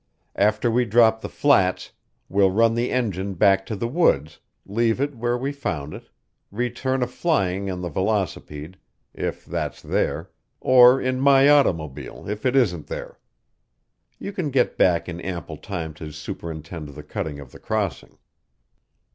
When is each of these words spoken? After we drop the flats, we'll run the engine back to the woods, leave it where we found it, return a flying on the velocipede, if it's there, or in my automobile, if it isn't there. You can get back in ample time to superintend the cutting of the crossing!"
After 0.39 0.71
we 0.71 0.85
drop 0.85 1.21
the 1.21 1.29
flats, 1.29 1.91
we'll 2.27 2.49
run 2.49 2.73
the 2.73 2.89
engine 2.91 3.35
back 3.35 3.67
to 3.67 3.75
the 3.75 3.87
woods, 3.87 4.39
leave 4.65 4.99
it 4.99 5.13
where 5.15 5.37
we 5.37 5.51
found 5.51 5.93
it, 5.93 6.09
return 6.49 7.03
a 7.03 7.07
flying 7.07 7.69
on 7.69 7.81
the 7.81 7.87
velocipede, 7.89 8.77
if 9.13 9.47
it's 9.47 9.79
there, 9.79 10.31
or 10.59 10.99
in 10.99 11.19
my 11.19 11.47
automobile, 11.49 12.27
if 12.27 12.47
it 12.47 12.55
isn't 12.55 12.87
there. 12.87 13.19
You 14.17 14.31
can 14.33 14.49
get 14.49 14.75
back 14.75 15.07
in 15.07 15.21
ample 15.21 15.57
time 15.57 15.93
to 16.01 16.11
superintend 16.11 16.89
the 16.89 17.03
cutting 17.03 17.39
of 17.39 17.51
the 17.51 17.59
crossing!" 17.59 18.17